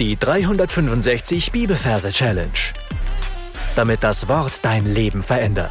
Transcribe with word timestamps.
Die 0.00 0.16
365 0.16 1.52
Bibelverse 1.52 2.10
Challenge. 2.10 2.50
Damit 3.76 4.02
das 4.02 4.26
Wort 4.26 4.64
dein 4.64 4.92
Leben 4.92 5.22
verändert. 5.22 5.70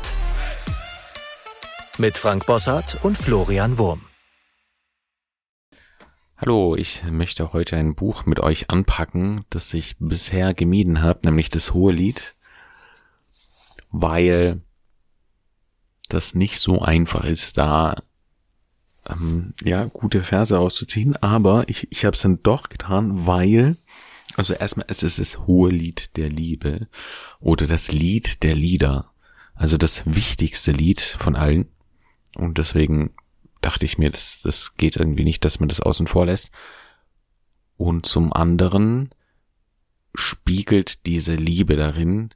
Mit 1.98 2.18
Frank 2.18 2.46
Bossart 2.46 3.04
und 3.04 3.18
Florian 3.18 3.78
Wurm. 3.78 4.06
Hallo, 6.38 6.78
ich 6.78 7.04
möchte 7.12 7.52
heute 7.52 7.76
ein 7.76 7.96
Buch 7.96 8.26
mit 8.26 8.40
euch 8.40 8.70
anpacken, 8.70 9.44
das 9.50 9.74
ich 9.74 9.98
bisher 10.00 10.54
gemieden 10.54 11.02
habe, 11.02 11.20
nämlich 11.26 11.50
das 11.50 11.74
Hohe 11.74 11.92
Lied, 11.92 12.38
weil 13.90 14.62
das 16.08 16.34
nicht 16.34 16.60
so 16.60 16.82
einfach 16.82 17.26
ist, 17.26 17.58
da 17.58 17.96
ähm, 19.06 19.54
ja 19.62 19.84
gute 19.84 20.22
Verse 20.22 20.58
auszuziehen, 20.58 21.18
aber 21.18 21.68
ich, 21.68 21.92
ich 21.92 22.06
habe 22.06 22.16
es 22.16 22.22
dann 22.22 22.42
doch 22.42 22.70
getan, 22.70 23.28
weil 23.28 23.76
also 24.36 24.54
erstmal, 24.54 24.86
es 24.90 25.04
ist 25.04 25.20
das 25.20 25.40
hohe 25.40 25.70
Lied 25.70 26.18
der 26.18 26.30
Liebe 26.30 26.88
oder 27.40 27.68
das 27.68 27.92
Lied 27.92 28.44
der 28.44 28.56
Lieder. 28.56 29.12
Also 29.56 29.78
das 29.78 30.04
wichtigste 30.06 30.72
Lied 30.72 31.02
von 31.02 31.36
allen. 31.36 31.68
Und 32.36 32.58
deswegen 32.58 33.14
dachte 33.62 33.86
ich 33.86 33.98
mir, 33.98 34.10
das, 34.10 34.42
das 34.44 34.76
geht 34.76 34.96
irgendwie 34.96 35.24
nicht, 35.24 35.46
dass 35.46 35.60
man 35.60 35.70
das 35.70 35.80
außen 35.80 36.08
vor 36.08 36.26
lässt. 36.26 36.52
Und 37.78 38.06
zum 38.06 38.34
anderen 38.34 39.14
spiegelt 40.16 41.06
diese 41.06 41.36
Liebe 41.36 41.76
darin 41.76 42.30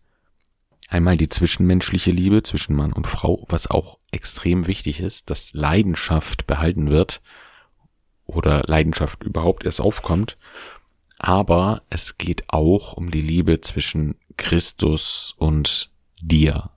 einmal 0.89 1.17
die 1.17 1.29
zwischenmenschliche 1.29 2.11
Liebe 2.11 2.43
zwischen 2.43 2.75
Mann 2.75 2.93
und 2.93 3.07
Frau, 3.07 3.45
was 3.49 3.67
auch 3.67 3.99
extrem 4.11 4.67
wichtig 4.67 4.99
ist, 5.01 5.29
dass 5.29 5.53
Leidenschaft 5.53 6.47
behalten 6.47 6.89
wird 6.89 7.21
oder 8.25 8.63
Leidenschaft 8.67 9.23
überhaupt 9.23 9.65
erst 9.65 9.81
aufkommt 9.81 10.37
aber 11.19 11.81
es 11.89 12.17
geht 12.17 12.43
auch 12.47 12.93
um 12.93 13.11
die 13.11 13.21
Liebe 13.21 13.61
zwischen 13.61 14.15
Christus 14.37 15.33
und 15.37 15.89
dir 16.21 16.69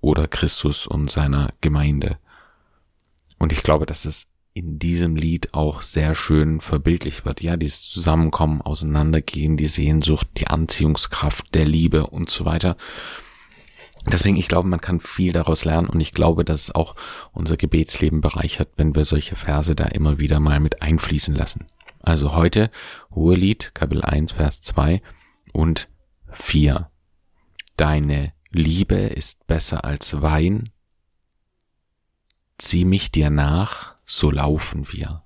oder 0.00 0.28
Christus 0.28 0.86
und 0.86 1.10
seiner 1.10 1.52
Gemeinde. 1.60 2.18
Und 3.38 3.52
ich 3.52 3.62
glaube, 3.62 3.86
dass 3.86 4.04
es 4.04 4.26
in 4.54 4.78
diesem 4.78 5.14
Lied 5.14 5.54
auch 5.54 5.82
sehr 5.82 6.14
schön 6.14 6.60
verbildlich 6.60 7.24
wird. 7.24 7.40
Ja, 7.42 7.56
dieses 7.56 7.88
Zusammenkommen, 7.88 8.60
Auseinandergehen, 8.60 9.56
die 9.56 9.66
Sehnsucht, 9.66 10.26
die 10.36 10.48
Anziehungskraft 10.48 11.54
der 11.54 11.64
Liebe 11.64 12.06
und 12.08 12.28
so 12.28 12.44
weiter. 12.44 12.76
Deswegen, 14.06 14.36
ich 14.36 14.48
glaube, 14.48 14.68
man 14.68 14.80
kann 14.80 15.00
viel 15.00 15.32
daraus 15.32 15.64
lernen 15.64 15.88
und 15.88 16.00
ich 16.00 16.12
glaube, 16.12 16.44
dass 16.44 16.64
es 16.64 16.74
auch 16.74 16.96
unser 17.32 17.56
Gebetsleben 17.56 18.20
bereichert, 18.20 18.70
wenn 18.76 18.94
wir 18.94 19.04
solche 19.04 19.36
Verse 19.36 19.74
da 19.74 19.84
immer 19.84 20.18
wieder 20.18 20.40
mal 20.40 20.60
mit 20.60 20.82
einfließen 20.82 21.34
lassen. 21.34 21.66
Also 22.00 22.34
heute 22.34 22.70
Hohelied, 23.10 23.74
Kapitel 23.74 24.02
1, 24.02 24.32
Vers 24.32 24.62
2 24.62 25.02
und 25.52 25.88
4. 26.30 26.90
Deine 27.76 28.32
Liebe 28.50 28.96
ist 28.96 29.46
besser 29.46 29.84
als 29.84 30.22
Wein. 30.22 30.70
Zieh 32.58 32.84
mich 32.84 33.12
dir 33.12 33.30
nach, 33.30 33.96
so 34.04 34.30
laufen 34.30 34.90
wir. 34.92 35.22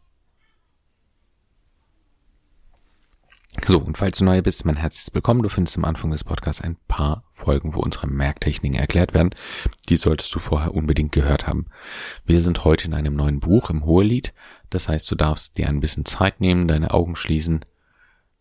So, 3.64 3.78
und 3.78 3.98
falls 3.98 4.18
du 4.18 4.24
neu 4.24 4.40
bist, 4.40 4.64
mein 4.64 4.76
herzliches 4.76 5.14
Willkommen. 5.14 5.42
Du 5.42 5.48
findest 5.50 5.76
am 5.76 5.84
Anfang 5.84 6.10
des 6.10 6.24
Podcasts 6.24 6.62
ein 6.62 6.76
paar 6.88 7.22
Folgen, 7.30 7.74
wo 7.74 7.80
unsere 7.80 8.06
Merktechniken 8.06 8.78
erklärt 8.78 9.12
werden. 9.12 9.34
Die 9.88 9.96
solltest 9.96 10.34
du 10.34 10.38
vorher 10.38 10.74
unbedingt 10.74 11.12
gehört 11.12 11.46
haben. 11.46 11.66
Wir 12.24 12.40
sind 12.40 12.64
heute 12.64 12.86
in 12.86 12.94
einem 12.94 13.14
neuen 13.14 13.40
Buch 13.40 13.68
im 13.68 13.84
Hohelied. 13.84 14.32
Das 14.72 14.88
heißt, 14.88 15.10
du 15.10 15.14
darfst 15.14 15.58
dir 15.58 15.68
ein 15.68 15.80
bisschen 15.80 16.06
Zeit 16.06 16.40
nehmen, 16.40 16.66
deine 16.66 16.92
Augen 16.92 17.14
schließen, 17.14 17.64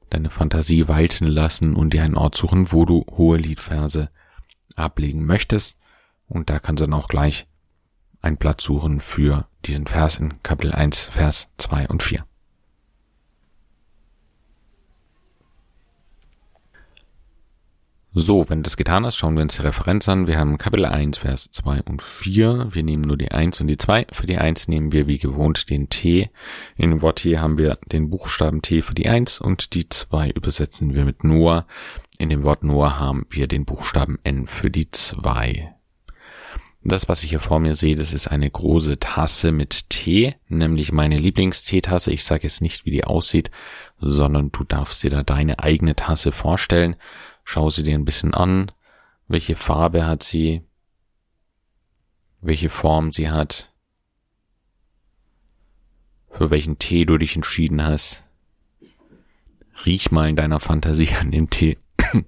deine 0.10 0.30
Fantasie 0.30 0.88
walten 0.88 1.28
lassen 1.28 1.76
und 1.76 1.94
dir 1.94 2.04
einen 2.04 2.16
Ort 2.16 2.36
suchen, 2.36 2.72
wo 2.72 2.86
du 2.86 3.06
Hoheliedverse 3.12 4.10
ablegen 4.78 5.26
möchtest. 5.26 5.78
Und 6.30 6.50
da 6.50 6.60
kannst 6.60 6.82
du 6.82 6.86
dann 6.86 6.94
auch 6.94 7.10
gleich 7.10 7.48
einen 8.22 8.38
Platz 8.38 8.64
suchen 8.64 9.02
für 9.02 9.48
diesen 9.66 9.88
Vers 9.88 10.20
in 10.20 10.42
Kapitel 10.42 10.72
1, 10.72 11.08
Vers 11.08 11.50
2 11.58 11.90
und 11.90 12.02
4. 12.02 12.26
So, 18.14 18.50
wenn 18.50 18.60
du 18.60 18.64
das 18.64 18.76
getan 18.76 19.06
hast, 19.06 19.16
schauen 19.16 19.36
wir 19.36 19.42
uns 19.42 19.56
die 19.56 19.62
Referenz 19.62 20.10
an. 20.10 20.28
Wir 20.28 20.38
haben 20.38 20.58
Kapitel 20.58 20.84
1, 20.84 21.20
Vers 21.20 21.50
2 21.52 21.84
und 21.84 22.02
4. 22.02 22.68
Wir 22.72 22.84
nehmen 22.84 23.04
nur 23.04 23.16
die 23.16 23.32
1 23.32 23.62
und 23.62 23.68
die 23.68 23.78
2. 23.78 24.08
Für 24.12 24.26
die 24.28 24.38
1 24.38 24.68
nehmen 24.68 24.92
wir 24.92 25.08
wie 25.08 25.18
gewohnt 25.18 25.70
den 25.70 25.88
T. 25.88 26.30
In 26.76 26.90
dem 26.90 27.02
Wort 27.02 27.22
hier 27.22 27.40
haben 27.40 27.58
wir 27.58 27.78
den 27.90 28.10
Buchstaben 28.10 28.62
T 28.62 28.82
für 28.82 28.94
die 28.94 29.08
1 29.08 29.40
und 29.40 29.76
die 29.76 29.88
2 29.88 30.32
übersetzen 30.32 30.94
wir 30.94 31.06
mit 31.06 31.24
Noah. 31.24 31.66
In 32.18 32.28
dem 32.28 32.44
Wort 32.44 32.66
Noah 32.66 33.00
haben 33.00 33.26
wir 33.30 33.48
den 33.48 33.64
Buchstaben 33.64 34.20
N 34.26 34.46
für 34.46 34.70
die 34.70 34.92
2. 34.92 35.74
Das, 36.84 37.08
was 37.08 37.24
ich 37.24 37.30
hier 37.30 37.40
vor 37.40 37.62
mir 37.62 37.76
sehe, 37.76 37.96
das 37.96 38.12
ist 38.12 38.28
eine 38.28 38.50
große 38.50 39.00
Tasse 39.00 39.54
mit 39.54 39.90
Tee, 39.90 40.36
nämlich 40.50 40.92
meine 40.92 41.16
Lieblingsteetasse. 41.16 42.12
Ich 42.12 42.26
sage 42.26 42.44
jetzt 42.44 42.62
nicht, 42.62 42.86
wie 42.86 42.92
die 42.92 43.06
aussieht, 43.06 43.52
sondern 44.00 44.52
du 44.52 44.66
darfst 44.66 45.02
dir 45.02 45.12
da 45.12 45.24
deine 45.24 45.60
eigene 45.60 45.96
Tasse 45.96 46.34
vorstellen. 46.34 46.98
Schau 47.54 47.70
sie 47.70 47.84
dir 47.84 47.96
ein 47.96 48.06
bisschen 48.06 48.34
an. 48.34 48.72
Welche 49.28 49.58
Farbe 49.58 50.06
hat 50.06 50.24
sie? 50.24 50.62
Welche 52.40 52.70
Form 52.70 53.12
sie 53.12 53.30
hat? 53.30 53.74
Für 56.30 56.50
welchen 56.50 56.80
Tee 56.80 57.04
du 57.04 57.18
dich 57.18 57.36
entschieden 57.36 57.84
hast? 57.86 58.24
Riech 59.86 60.12
mal 60.12 60.30
in 60.30 60.38
deiner 60.38 60.62
Fantasie 60.62 61.10
an 61.20 61.32
dem 61.32 61.50
Tee. 61.50 61.78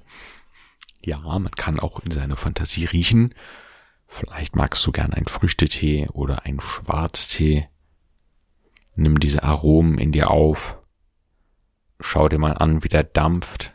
ja, 1.06 1.20
man 1.20 1.52
kann 1.52 1.80
auch 1.80 2.02
in 2.02 2.12
seiner 2.12 2.36
Fantasie 2.36 2.84
riechen. 2.84 3.34
Vielleicht 4.08 4.58
magst 4.58 4.86
du 4.86 4.92
gern 4.92 5.14
einen 5.14 5.28
Früchtetee 5.28 6.10
oder 6.10 6.44
einen 6.44 6.60
Schwarztee. 6.60 7.70
Nimm 8.98 9.22
diese 9.22 9.44
Aromen 9.44 10.00
in 10.00 10.12
dir 10.12 10.32
auf. 10.32 10.82
Schau 12.02 12.28
dir 12.28 12.40
mal 12.40 12.58
an, 12.58 12.84
wie 12.84 12.90
der 12.90 13.06
dampft. 13.06 13.74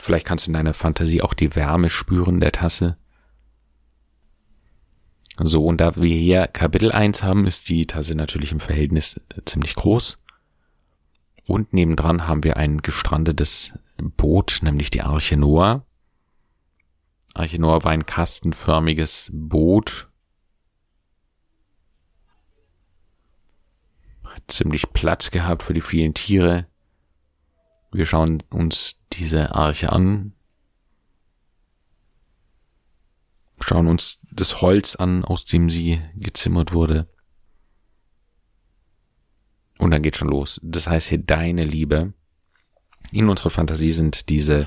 Vielleicht 0.00 0.26
kannst 0.26 0.46
du 0.46 0.50
in 0.50 0.54
deiner 0.54 0.72
Fantasie 0.72 1.20
auch 1.20 1.34
die 1.34 1.54
Wärme 1.54 1.90
spüren 1.90 2.40
der 2.40 2.52
Tasse. 2.52 2.96
So, 5.38 5.66
und 5.66 5.80
da 5.80 5.94
wir 5.96 6.16
hier 6.16 6.46
Kapitel 6.46 6.90
1 6.90 7.22
haben, 7.22 7.46
ist 7.46 7.68
die 7.68 7.86
Tasse 7.86 8.14
natürlich 8.14 8.52
im 8.52 8.60
Verhältnis 8.60 9.20
äh, 9.36 9.42
ziemlich 9.44 9.74
groß. 9.74 10.18
Und 11.46 11.72
nebendran 11.72 12.26
haben 12.26 12.44
wir 12.44 12.56
ein 12.56 12.78
gestrandetes 12.82 13.74
Boot, 13.98 14.60
nämlich 14.62 14.90
die 14.90 15.02
Arche 15.02 15.36
Noah. 15.36 15.84
Arche 17.34 17.60
Noah 17.60 17.84
war 17.84 17.92
ein 17.92 18.06
kastenförmiges 18.06 19.30
Boot. 19.32 20.08
Hat 24.24 24.42
ziemlich 24.48 24.92
Platz 24.92 25.30
gehabt 25.30 25.62
für 25.62 25.74
die 25.74 25.80
vielen 25.80 26.14
Tiere. 26.14 26.69
Wir 27.92 28.06
schauen 28.06 28.42
uns 28.50 29.00
diese 29.12 29.54
Arche 29.54 29.90
an, 29.92 30.32
schauen 33.60 33.88
uns 33.88 34.20
das 34.32 34.62
Holz 34.62 34.96
an, 34.96 35.24
aus 35.24 35.44
dem 35.44 35.70
sie 35.70 36.00
gezimmert 36.14 36.72
wurde. 36.72 37.08
Und 39.78 39.90
dann 39.90 40.02
geht 40.02 40.16
schon 40.16 40.28
los. 40.28 40.60
Das 40.62 40.86
heißt 40.86 41.08
hier 41.08 41.18
deine 41.18 41.64
Liebe. 41.64 42.12
In 43.12 43.28
unserer 43.28 43.50
Fantasie 43.50 43.92
sind 43.92 44.28
diese 44.28 44.66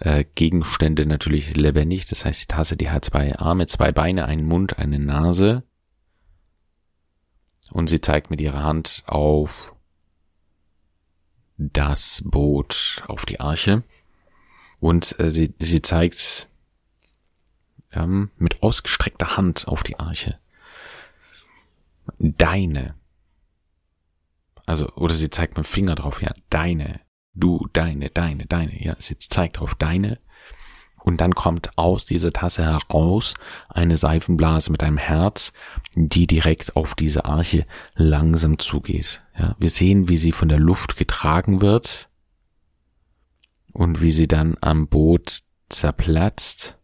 äh, 0.00 0.24
Gegenstände 0.34 1.06
natürlich 1.06 1.56
lebendig. 1.56 2.06
Das 2.06 2.24
heißt, 2.24 2.42
die 2.42 2.46
Tasse, 2.46 2.76
die 2.76 2.90
hat 2.90 3.04
zwei 3.04 3.36
Arme, 3.38 3.66
zwei 3.66 3.92
Beine, 3.92 4.24
einen 4.24 4.46
Mund, 4.46 4.78
eine 4.78 4.98
Nase. 4.98 5.62
Und 7.70 7.88
sie 7.88 8.00
zeigt 8.00 8.30
mit 8.30 8.40
ihrer 8.40 8.62
Hand 8.62 9.02
auf 9.06 9.73
das 11.56 12.22
Boot 12.24 13.02
auf 13.08 13.24
die 13.24 13.40
Arche 13.40 13.82
und 14.80 15.18
äh, 15.20 15.30
sie, 15.30 15.54
sie 15.58 15.82
zeigt 15.82 16.48
ähm, 17.92 18.30
mit 18.38 18.62
ausgestreckter 18.62 19.36
Hand 19.36 19.68
auf 19.68 19.82
die 19.82 19.98
Arche. 19.98 20.38
Deine. 22.18 22.94
Also, 24.66 24.88
oder 24.94 25.14
sie 25.14 25.30
zeigt 25.30 25.56
mit 25.56 25.66
dem 25.66 25.68
Finger 25.68 25.94
drauf, 25.94 26.22
ja, 26.22 26.34
deine, 26.50 27.00
du, 27.34 27.68
deine, 27.72 28.10
deine, 28.10 28.46
deine, 28.46 28.82
ja, 28.82 28.96
sie 28.98 29.18
zeigt 29.18 29.58
drauf 29.58 29.74
deine 29.74 30.18
und 31.04 31.20
dann 31.20 31.34
kommt 31.34 31.76
aus 31.76 32.06
dieser 32.06 32.32
Tasse 32.32 32.64
heraus 32.64 33.34
eine 33.68 33.98
Seifenblase 33.98 34.72
mit 34.72 34.82
einem 34.82 34.96
Herz, 34.96 35.52
die 35.94 36.26
direkt 36.26 36.76
auf 36.76 36.94
diese 36.94 37.26
Arche 37.26 37.66
langsam 37.94 38.58
zugeht. 38.58 39.22
Ja, 39.38 39.54
wir 39.58 39.68
sehen, 39.68 40.08
wie 40.08 40.16
sie 40.16 40.32
von 40.32 40.48
der 40.48 40.58
Luft 40.58 40.96
getragen 40.96 41.60
wird 41.60 42.08
und 43.74 44.00
wie 44.00 44.12
sie 44.12 44.26
dann 44.26 44.56
am 44.62 44.88
Boot 44.88 45.42
zerplatzt. 45.68 46.78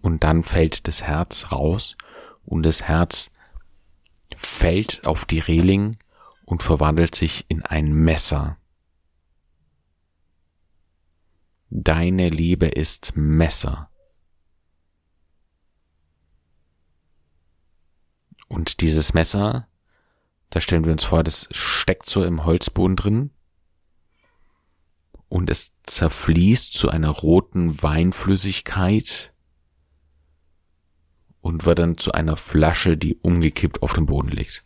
Und 0.00 0.24
dann 0.24 0.44
fällt 0.44 0.88
das 0.88 1.02
Herz 1.02 1.52
raus 1.52 1.94
und 2.46 2.62
das 2.62 2.84
Herz 2.84 3.30
fällt 4.38 5.06
auf 5.06 5.26
die 5.26 5.40
Reling 5.40 5.98
und 6.46 6.62
verwandelt 6.62 7.14
sich 7.14 7.44
in 7.48 7.62
ein 7.62 7.92
Messer. 7.92 8.56
Deine 11.70 12.30
Liebe 12.30 12.66
ist 12.66 13.12
Messer. 13.14 13.90
Und 18.48 18.80
dieses 18.80 19.14
Messer, 19.14 19.68
da 20.50 20.60
stellen 20.60 20.84
wir 20.84 20.90
uns 20.90 21.04
vor, 21.04 21.22
das 21.22 21.48
steckt 21.52 22.06
so 22.06 22.24
im 22.24 22.44
Holzboden 22.44 22.96
drin 22.96 23.30
und 25.28 25.48
es 25.48 25.72
zerfließt 25.84 26.72
zu 26.72 26.90
einer 26.90 27.10
roten 27.10 27.80
Weinflüssigkeit 27.80 29.32
und 31.40 31.66
wird 31.66 31.78
dann 31.78 31.96
zu 31.96 32.10
einer 32.10 32.36
Flasche, 32.36 32.96
die 32.96 33.14
umgekippt 33.14 33.80
auf 33.80 33.92
dem 33.92 34.06
Boden 34.06 34.30
liegt. 34.30 34.64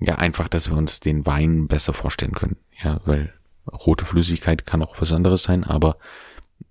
Ja, 0.00 0.16
einfach, 0.16 0.48
dass 0.48 0.68
wir 0.68 0.76
uns 0.76 1.00
den 1.00 1.24
Wein 1.24 1.66
besser 1.66 1.94
vorstellen 1.94 2.34
können. 2.34 2.58
Ja, 2.82 3.00
weil 3.06 3.32
rote 3.68 4.04
Flüssigkeit 4.04 4.66
kann 4.66 4.82
auch 4.82 5.00
was 5.00 5.12
anderes 5.12 5.42
sein, 5.42 5.64
aber 5.64 5.98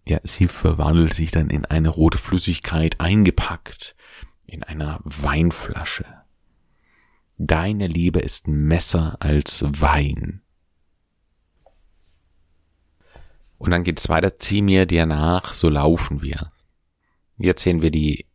ja, 0.06 0.20
sie 0.24 0.48
verwandelt 0.48 1.14
sich 1.14 1.32
dann 1.32 1.50
in 1.50 1.66
eine 1.66 1.90
rote 1.90 2.18
Flüssigkeit 2.18 3.00
eingepackt 3.00 3.96
in 4.46 4.64
einer 4.64 5.00
Weinflasche. 5.04 6.06
Deine 7.38 7.88
Liebe 7.88 8.20
ist 8.20 8.48
Messer 8.48 9.18
als 9.20 9.64
Wein. 9.68 10.42
Und 13.60 13.72
dann 13.72 13.84
geht 13.84 14.00
es 14.00 14.10
weiter, 14.10 14.40
zieh 14.40 14.62
mir 14.62 14.86
dir 14.86 15.06
nach, 15.06 15.54
so 15.54 15.70
laufen 15.70 16.22
wir. 16.22 16.52
Jetzt 17.38 17.64
sehen 17.64 17.82
wir 17.82 17.92
die, 17.92 18.26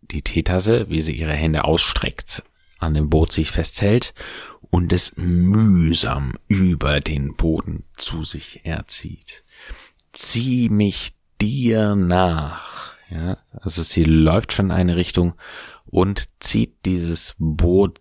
die 0.00 0.22
Teetasse, 0.22 0.88
wie 0.88 1.00
sie 1.00 1.16
ihre 1.16 1.32
Hände 1.32 1.64
ausstreckt, 1.64 2.44
an 2.78 2.94
dem 2.94 3.10
Boot 3.10 3.32
sich 3.32 3.50
festhält 3.50 4.14
und 4.70 4.92
es 4.92 5.16
mühsam 5.16 6.32
über 6.48 7.00
den 7.00 7.36
Boden 7.36 7.84
zu 7.96 8.24
sich 8.24 8.64
erzieht. 8.64 9.44
Zieh 10.12 10.68
mich 10.68 11.14
dir 11.40 11.96
nach. 11.96 12.94
Ja, 13.10 13.38
also 13.52 13.82
sie 13.82 14.04
läuft 14.04 14.52
schon 14.52 14.66
in 14.66 14.72
eine 14.72 14.96
Richtung 14.96 15.34
und 15.86 16.28
zieht 16.38 16.84
dieses 16.86 17.34
Boot 17.38 18.00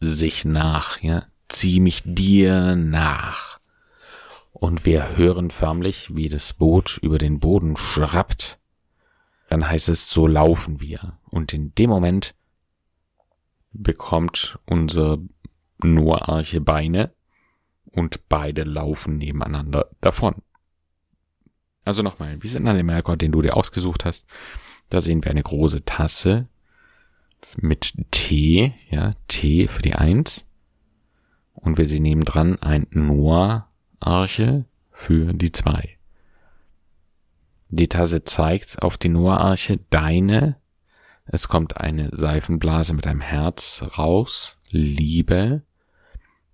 sich 0.00 0.44
nach. 0.44 1.00
Ja, 1.02 1.24
zieh 1.48 1.80
mich 1.80 2.02
dir 2.04 2.76
nach. 2.76 3.58
Und 4.52 4.84
wir 4.84 5.16
hören 5.16 5.50
förmlich, 5.50 6.14
wie 6.14 6.28
das 6.28 6.52
Boot 6.52 6.98
über 7.00 7.16
den 7.16 7.40
Boden 7.40 7.78
schrappt. 7.78 8.58
Dann 9.48 9.66
heißt 9.66 9.88
es, 9.88 10.10
so 10.10 10.26
laufen 10.26 10.80
wir. 10.80 11.18
Und 11.30 11.54
in 11.54 11.74
dem 11.74 11.88
Moment 11.88 12.34
bekommt 13.72 14.58
unser 14.66 15.18
Noah-Arche 15.84 16.60
Beine 16.60 17.12
und 17.92 18.28
beide 18.28 18.64
laufen 18.64 19.18
nebeneinander 19.18 19.90
davon. 20.00 20.36
Also 21.84 22.02
nochmal, 22.02 22.42
wie 22.42 22.48
sind 22.48 22.66
an 22.68 22.76
dem 22.76 22.86
Merkor, 22.86 23.16
den 23.16 23.32
du 23.32 23.42
dir 23.42 23.56
ausgesucht 23.56 24.04
hast? 24.04 24.26
Da 24.90 25.00
sehen 25.00 25.24
wir 25.24 25.30
eine 25.30 25.42
große 25.42 25.84
Tasse 25.84 26.48
mit 27.56 27.94
T, 28.10 28.74
ja, 28.90 29.14
T 29.28 29.66
für 29.66 29.82
die 29.82 29.94
Eins. 29.94 30.46
Und 31.54 31.78
wir 31.78 31.86
sehen 31.86 32.02
nebendran 32.02 32.60
ein 32.62 32.86
Noah-Arche 32.90 34.66
für 34.90 35.32
die 35.32 35.52
Zwei. 35.52 35.98
Die 37.68 37.88
Tasse 37.88 38.24
zeigt 38.24 38.82
auf 38.82 38.98
die 38.98 39.08
Noah-Arche 39.08 39.78
deine. 39.90 40.56
Es 41.24 41.48
kommt 41.48 41.76
eine 41.76 42.10
Seifenblase 42.12 42.94
mit 42.94 43.06
einem 43.06 43.20
Herz 43.20 43.84
raus. 43.96 44.58
Liebe 44.70 45.62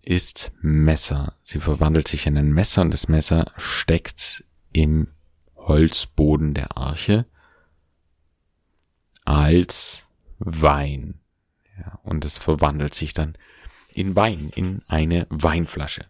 ist 0.06 0.52
Messer. 0.62 1.34
Sie 1.42 1.60
verwandelt 1.60 2.08
sich 2.08 2.26
in 2.26 2.38
ein 2.38 2.52
Messer 2.52 2.82
und 2.82 2.92
das 2.92 3.08
Messer 3.08 3.52
steckt 3.56 4.44
im 4.72 5.08
Holzboden 5.56 6.54
der 6.54 6.76
Arche 6.76 7.26
als 9.24 10.06
Wein. 10.38 11.20
Ja, 11.78 11.98
und 12.04 12.24
es 12.24 12.38
verwandelt 12.38 12.94
sich 12.94 13.12
dann 13.12 13.36
in 13.92 14.14
Wein, 14.14 14.50
in 14.54 14.82
eine 14.86 15.26
Weinflasche. 15.28 16.06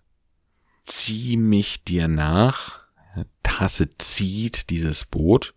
Zieh 0.85 1.37
mich 1.37 1.83
dir 1.83 2.07
nach, 2.07 2.87
Tasse 3.43 3.95
zieht 3.95 4.69
dieses 4.71 5.07
Boot, 5.07 5.55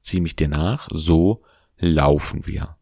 zieh 0.00 0.20
mich 0.20 0.36
dir 0.36 0.48
nach, 0.48 0.88
so 0.92 1.42
laufen 1.78 2.46
wir. 2.46 2.76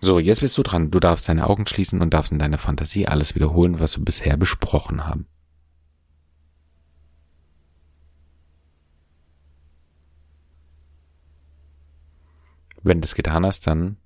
So, 0.00 0.18
jetzt 0.18 0.40
bist 0.40 0.56
du 0.56 0.62
dran. 0.62 0.90
Du 0.90 1.00
darfst 1.00 1.28
deine 1.28 1.48
Augen 1.48 1.66
schließen 1.66 2.00
und 2.00 2.14
darfst 2.14 2.30
in 2.30 2.38
deiner 2.38 2.58
Fantasie 2.58 3.08
alles 3.08 3.34
wiederholen, 3.34 3.80
was 3.80 3.98
wir 3.98 4.04
bisher 4.04 4.36
besprochen 4.36 5.06
haben. 5.06 5.26
Wenn 12.82 12.98
du 12.98 13.02
das 13.02 13.16
getan 13.16 13.44
hast, 13.44 13.66
dann 13.66 13.96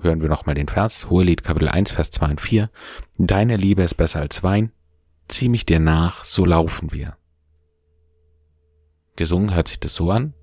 hören 0.00 0.20
wir 0.20 0.28
nochmal 0.28 0.56
den 0.56 0.66
Vers. 0.68 1.08
Hohelied 1.08 1.44
Kapitel 1.44 1.68
1, 1.68 1.92
Vers 1.92 2.10
2 2.10 2.30
und 2.30 2.40
4. 2.40 2.68
Deine 3.18 3.56
Liebe 3.56 3.82
ist 3.82 3.94
besser 3.94 4.20
als 4.20 4.42
Wein. 4.42 4.72
Zieh 5.28 5.48
mich 5.48 5.64
dir 5.64 5.78
nach, 5.78 6.24
so 6.24 6.44
laufen 6.44 6.92
wir. 6.92 7.16
Gesungen 9.14 9.54
hört 9.54 9.68
sich 9.68 9.78
das 9.78 9.94
so 9.94 10.10
an. 10.10 10.34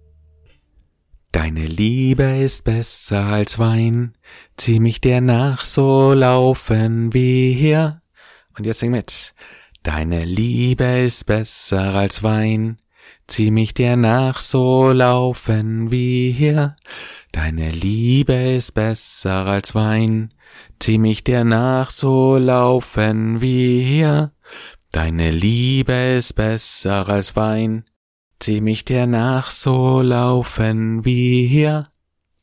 Deine 1.31 1.67
Liebe 1.67 2.23
ist 2.23 2.63
besser 2.63 3.25
als 3.25 3.59
Wein, 3.59 4.15
zieh 4.57 4.79
mich 4.79 4.99
dir 4.99 5.21
nach, 5.21 5.63
so 5.63 6.13
laufen 6.13 7.13
wir. 7.13 8.01
Und 8.57 8.65
jetzt 8.65 8.79
sing 8.79 8.89
mit. 8.89 9.35
Deine 9.83 10.25
Liebe 10.25 10.83
ist 10.83 11.27
besser 11.27 11.93
als 11.93 12.23
Wein, 12.23 12.77
zieh 13.27 13.51
mich 13.51 13.75
dir 13.75 13.95
nach, 13.95 14.41
so 14.41 14.91
laufen 14.91 15.91
wir. 15.91 16.75
Deine 17.31 17.71
Liebe 17.71 18.33
ist 18.33 18.71
besser 18.71 19.45
als 19.45 19.75
Wein, 19.75 20.33
zieh 20.79 20.97
mich 20.97 21.23
dir 21.23 21.43
nach, 21.43 21.91
so 21.91 22.37
laufen 22.37 23.39
wir. 23.39 24.31
Deine 24.91 25.29
Liebe 25.29 26.15
ist 26.17 26.33
besser 26.33 27.07
als 27.07 27.35
Wein, 27.35 27.85
Zieh 28.41 28.61
mich 28.61 28.85
dir 28.85 29.05
nach, 29.05 29.51
so 29.51 30.01
laufen 30.01 31.03
wir 31.03 31.45
hier. 31.45 31.83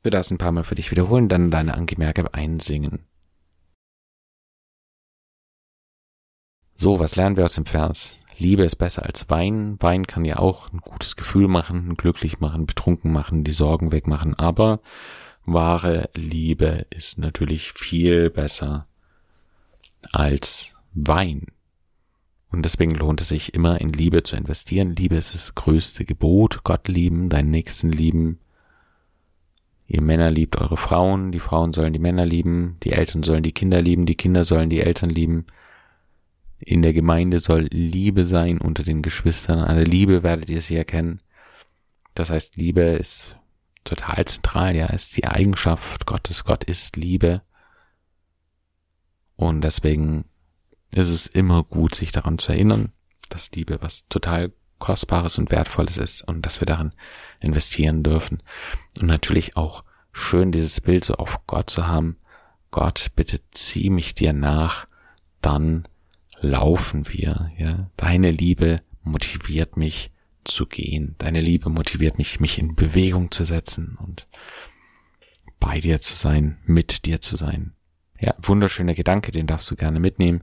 Wir 0.03 0.11
das 0.11 0.31
ein 0.31 0.37
paar 0.37 0.53
Mal 0.53 0.63
für 0.63 0.75
dich 0.75 0.91
wiederholen, 0.91 1.31
dann 1.31 1.51
deine 1.51 1.75
Angemerke 1.75 2.35
einsingen. 2.35 3.07
So, 6.77 7.01
was 7.01 7.17
lernen 7.17 7.39
wir 7.39 7.45
aus 7.45 7.55
dem 7.55 7.65
Vers? 7.65 8.21
Liebe 8.37 8.63
ist 8.63 8.77
besser 8.77 9.07
als 9.07 9.31
Wein. 9.31 9.77
Wein 9.81 10.07
kann 10.07 10.27
ja 10.27 10.37
auch 10.37 10.71
ein 10.71 10.79
gutes 10.79 11.17
Gefühl 11.17 11.49
machen, 11.49 11.97
glücklich 11.97 12.41
machen, 12.41 12.67
betrunken 12.67 13.11
machen, 13.11 13.45
die 13.45 13.53
Sorgen 13.53 13.91
wegmachen, 13.91 14.35
aber 14.35 14.81
wahre 15.47 16.11
Liebe 16.15 16.87
ist 16.91 17.17
natürlich 17.17 17.73
viel 17.73 18.29
besser 18.29 18.87
als 20.13 20.75
Wein. 20.93 21.47
Und 22.57 22.63
deswegen 22.63 22.95
lohnt 22.95 23.21
es 23.21 23.29
sich 23.29 23.53
immer 23.53 23.83
in 23.83 23.93
Liebe 23.93 24.23
zu 24.23 24.35
investieren. 24.35 24.97
Liebe 24.97 25.17
ist 25.17 25.35
das 25.35 25.55
größte 25.55 26.07
Gebot. 26.07 26.65
Gott 26.65 26.89
lieben, 26.89 27.29
deinen 27.29 27.51
Nächsten 27.51 27.93
lieben. 27.93 28.39
Ihr 29.87 30.01
Männer 30.01 30.31
liebt 30.31 30.57
eure 30.57 30.79
Frauen, 30.79 31.33
die 31.33 31.39
Frauen 31.39 31.75
sollen 31.75 31.93
die 31.93 31.99
Männer 31.99 32.25
lieben, 32.25 32.79
die 32.83 32.93
Eltern 32.93 33.23
sollen 33.23 33.43
die 33.43 33.53
Kinder 33.53 33.83
lieben, 33.83 34.07
die 34.07 34.15
Kinder 34.15 34.47
sollen 34.47 34.71
die 34.71 34.81
Eltern 34.81 35.11
lieben. 35.11 35.45
In 36.59 36.81
der 36.81 36.95
Gemeinde 36.95 37.41
soll 37.41 37.69
Liebe 37.71 38.25
sein 38.25 38.59
unter 38.59 38.85
den 38.85 39.03
Geschwistern. 39.03 39.59
Eine 39.59 39.85
Liebe 39.85 40.23
werdet 40.23 40.49
ihr 40.49 40.63
sie 40.63 40.77
erkennen. 40.77 41.21
Das 42.15 42.31
heißt, 42.31 42.57
Liebe 42.57 42.81
ist 42.81 43.37
total 43.85 44.25
zentral, 44.25 44.75
ja, 44.75 44.87
ist 44.87 45.15
die 45.19 45.27
Eigenschaft 45.27 46.07
Gottes. 46.07 46.45
Gott 46.45 46.65
ist 46.65 46.97
Liebe. 46.97 47.43
Und 49.37 49.61
deswegen 49.61 50.25
ist 50.97 51.09
es 51.09 51.27
immer 51.27 51.63
gut, 51.63 51.95
sich 51.95 52.13
daran 52.13 52.39
zu 52.39 52.53
erinnern, 52.53 52.93
dass 53.29 53.51
Liebe 53.53 53.79
was 53.81 54.09
total 54.09 54.53
Kostbares 54.79 55.39
und 55.39 55.51
Wertvolles 55.51 55.99
ist 55.99 56.23
und 56.23 56.45
dass 56.45 56.61
wir 56.61 56.67
darin 56.67 56.93
investieren 57.41 58.03
dürfen. 58.03 58.43
Und 59.01 59.07
natürlich 59.07 59.57
auch 59.57 59.85
schön 60.13 60.53
dieses 60.53 60.81
Bild 60.81 61.05
so 61.05 61.15
auf 61.15 61.47
Gott 61.47 61.71
zu 61.71 61.87
haben. 61.87 62.19
Gott, 62.71 63.09
bitte 63.17 63.41
zieh 63.53 63.91
mich 63.91 64.15
dir 64.15 64.33
nach, 64.33 64.87
dann 65.41 65.89
laufen 66.41 67.09
wir, 67.09 67.51
ja. 67.57 67.91
Deine 67.97 68.31
Liebe 68.31 68.83
motiviert 69.03 69.77
mich 69.77 70.11
zu 70.45 70.67
gehen. 70.67 71.15
Deine 71.19 71.41
Liebe 71.41 71.71
motiviert 71.71 72.19
mich, 72.19 72.41
mich 72.41 72.59
in 72.59 72.77
Bewegung 72.77 73.31
zu 73.31 73.45
setzen 73.45 73.97
und 74.01 74.29
bei 75.59 75.81
dir 75.81 76.01
zu 76.01 76.15
sein, 76.15 76.59
mit 76.65 77.07
dir 77.07 77.21
zu 77.21 77.37
sein. 77.37 77.73
Ja, 78.21 78.35
wunderschöner 78.41 78.95
Gedanke, 78.95 79.33
den 79.33 79.47
darfst 79.47 79.71
du 79.71 79.77
gerne 79.77 80.01
mitnehmen. 80.01 80.43